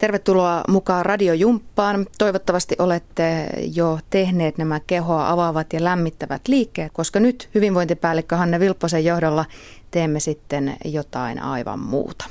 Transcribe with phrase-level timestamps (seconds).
[0.00, 2.06] Tervetuloa mukaan Radiojumppaan.
[2.18, 9.04] Toivottavasti olette jo tehneet nämä kehoa avaavat ja lämmittävät liikkeet, koska nyt hyvinvointipäällikkö Hanne Vilpposen
[9.04, 9.44] johdolla
[9.90, 12.24] teemme sitten jotain aivan muuta.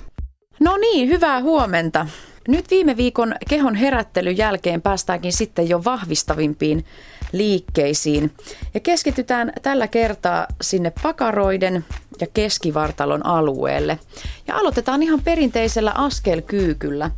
[0.60, 2.08] No niin, hyvää huomenta.
[2.48, 6.86] Nyt viime viikon kehon herättelyn jälkeen päästäänkin sitten jo vahvistavimpiin
[7.32, 8.32] liikkeisiin.
[8.74, 11.86] Ja keskitytään tällä kertaa sinne pakaroiden
[12.22, 14.00] ja keskivartalon alueelle.
[14.48, 17.12] Ja aloitetaan ihan perinteisellä askelkyykyllä.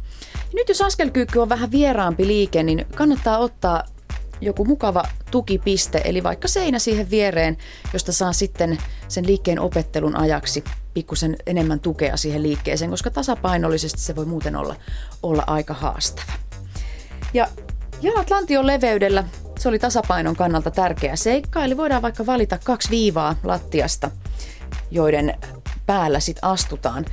[0.53, 3.83] Nyt jos askelkyykky on vähän vieraampi liike, niin kannattaa ottaa
[4.41, 7.57] joku mukava tukipiste, eli vaikka seinä siihen viereen,
[7.93, 14.15] josta saa sitten sen liikkeen opettelun ajaksi pikkusen enemmän tukea siihen liikkeeseen, koska tasapainollisesti se
[14.15, 14.75] voi muuten olla,
[15.23, 16.31] olla aika haastava.
[17.33, 17.47] Ja
[18.01, 19.23] jalat lantion leveydellä,
[19.59, 24.11] se oli tasapainon kannalta tärkeä seikka, eli voidaan vaikka valita kaksi viivaa lattiasta,
[24.91, 25.37] joiden
[25.85, 27.05] päällä sitten astutaan.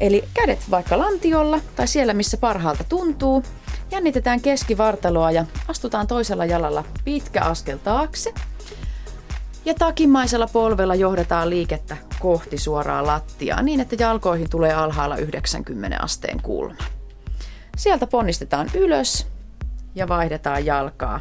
[0.00, 3.42] Eli kädet vaikka lantiolla tai siellä, missä parhaalta tuntuu.
[3.90, 8.34] Jännitetään keskivartaloa ja astutaan toisella jalalla pitkä askel taakse.
[9.64, 16.42] Ja takimaisella polvella johdetaan liikettä kohti suoraa lattiaa niin, että jalkoihin tulee alhaalla 90 asteen
[16.42, 16.84] kulma.
[17.76, 19.26] Sieltä ponnistetaan ylös
[19.94, 21.20] ja vaihdetaan jalkaa.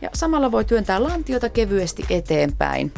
[0.00, 2.92] Ja samalla voi työntää lantiota kevyesti eteenpäin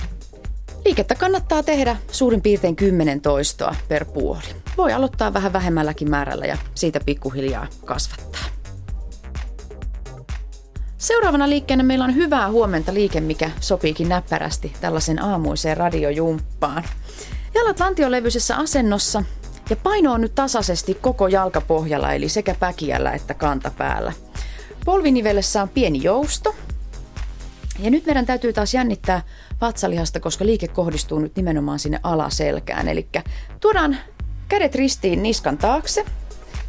[0.85, 4.43] Liikettä kannattaa tehdä suurin piirtein 10 toistoa per puoli.
[4.77, 8.45] Voi aloittaa vähän vähemmälläkin määrällä ja siitä pikkuhiljaa kasvattaa.
[10.99, 16.85] Seuraavana liikkeenä meillä on hyvää huomenta liike, mikä sopiikin näppärästi tällaisen aamuiseen radiojumppaan.
[17.55, 19.23] Jalat lantiolevyisessä asennossa
[19.71, 24.12] ja paino on nyt tasaisesti koko jalkapohjalla, eli sekä päkiällä että kantapäällä.
[24.85, 26.55] Polvinivelessä on pieni jousto.
[27.78, 29.22] Ja nyt meidän täytyy taas jännittää
[29.61, 32.89] vatsalihasta, koska liike kohdistuu nyt nimenomaan sinne alaselkään.
[32.89, 33.08] Eli
[33.61, 33.97] tuodaan
[34.48, 36.05] kädet ristiin niskan taakse.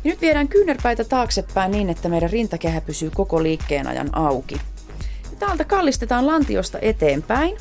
[0.04, 4.56] Ja nyt viedään kyynärpäitä taaksepäin niin, että meidän rintakehä pysyy koko liikkeen ajan auki.
[5.32, 7.58] Ja täältä kallistetaan lantiosta eteenpäin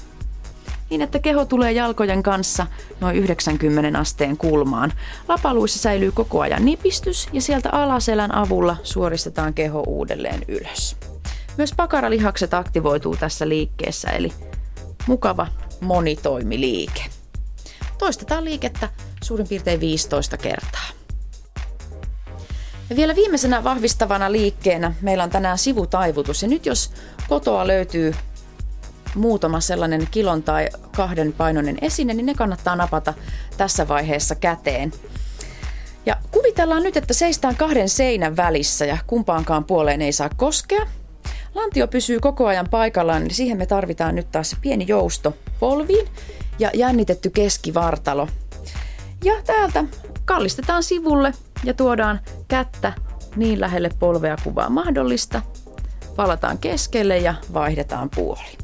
[0.90, 2.66] niin, että keho tulee jalkojen kanssa
[3.00, 4.92] noin 90 asteen kulmaan.
[5.28, 10.96] Lapaluissa säilyy koko ajan nipistys ja sieltä alaselän avulla suoristetaan keho uudelleen ylös.
[11.56, 14.32] Myös pakaralihakset aktivoituu tässä liikkeessä, eli
[15.06, 15.46] mukava
[15.80, 17.04] monitoimiliike.
[17.98, 18.88] Toistetaan liikettä
[19.24, 20.88] suurin piirtein 15 kertaa.
[22.90, 26.42] Ja vielä viimeisenä vahvistavana liikkeenä meillä on tänään sivutaivutus.
[26.42, 26.92] Ja nyt jos
[27.28, 28.14] kotoa löytyy
[29.14, 33.14] muutama sellainen kilon tai kahden painoinen esine, niin ne kannattaa napata
[33.56, 34.92] tässä vaiheessa käteen.
[36.06, 40.86] Ja kuvitellaan nyt, että seistään kahden seinän välissä ja kumpaankaan puoleen ei saa koskea.
[41.54, 46.08] Lantio pysyy koko ajan paikallaan, niin siihen me tarvitaan nyt taas pieni jousto polviin
[46.58, 48.28] ja jännitetty keskivartalo.
[49.24, 49.84] Ja täältä
[50.24, 51.32] kallistetaan sivulle
[51.64, 52.92] ja tuodaan kättä
[53.36, 55.42] niin lähelle polvea kuin mahdollista.
[56.16, 58.58] Palataan keskelle ja vaihdetaan puoli.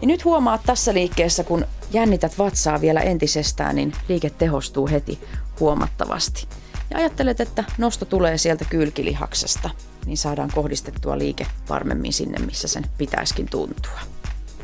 [0.00, 5.18] Ja nyt huomaat tässä liikkeessä, kun jännität vatsaa vielä entisestään, niin liike tehostuu heti
[5.60, 6.48] huomattavasti.
[6.92, 9.70] Ja ajattelet, että nosto tulee sieltä kylkilihaksesta
[10.06, 13.98] niin saadaan kohdistettua liike varmemmin sinne, missä sen pitäisikin tuntua.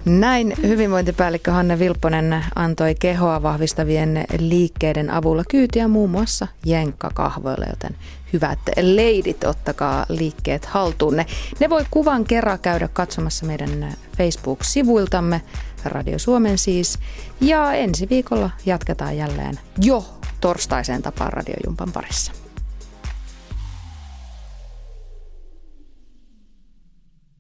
[0.05, 7.97] Näin hyvinvointipäällikkö Hanne Vilpponen antoi kehoa vahvistavien liikkeiden avulla kyytiä muun muassa jenkkakahvoille, joten
[8.33, 11.27] hyvät leidit, ottakaa liikkeet haltuunne.
[11.61, 15.43] Ne voi kuvan kerran käydä katsomassa meidän Facebook-sivuiltamme,
[15.85, 16.99] Radio Suomen siis,
[17.41, 22.33] ja ensi viikolla jatketaan jälleen jo torstaiseen tapaan Radiojumpan parissa.